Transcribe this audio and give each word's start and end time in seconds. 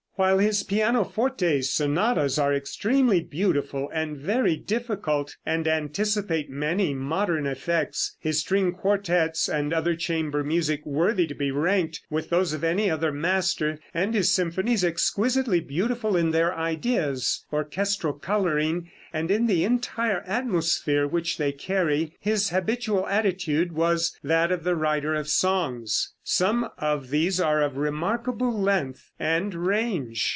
While 0.15 0.37
his 0.37 0.61
pianoforte 0.61 1.61
sonatas 1.63 2.37
are 2.37 2.53
extremely 2.53 3.21
beautiful 3.23 3.89
and 3.91 4.15
very 4.17 4.55
difficult, 4.55 5.35
and 5.47 5.67
anticipate 5.67 6.47
many 6.47 6.93
modern 6.93 7.47
effects; 7.47 8.17
his 8.19 8.39
string 8.41 8.71
quartettes, 8.71 9.49
and 9.49 9.73
other 9.73 9.95
chamber 9.95 10.43
music, 10.43 10.85
worthy 10.85 11.25
to 11.25 11.33
be 11.33 11.49
ranked 11.49 12.01
with 12.11 12.29
those 12.29 12.53
of 12.53 12.63
any 12.63 12.87
other 12.87 13.11
master; 13.11 13.79
and 13.95 14.13
his 14.13 14.31
symphonies 14.31 14.83
exquisitely 14.83 15.59
beautiful 15.59 16.15
in 16.15 16.29
their 16.29 16.53
ideas, 16.53 17.43
orchestral 17.51 18.13
coloring 18.13 18.91
and 19.13 19.27
the 19.29 19.65
entire 19.65 20.21
atmosphere 20.25 21.05
which 21.05 21.37
they 21.37 21.51
carry 21.51 22.15
his 22.21 22.49
habitual 22.49 23.05
attitude 23.07 23.69
was 23.69 24.17
that 24.23 24.53
of 24.53 24.63
the 24.63 24.75
writer 24.75 25.13
of 25.15 25.27
songs. 25.27 26.13
Some 26.23 26.69
of 26.77 27.09
these 27.09 27.37
are 27.37 27.61
of 27.61 27.75
remarkable 27.75 28.57
length 28.57 29.11
and 29.19 29.53
range. 29.53 30.11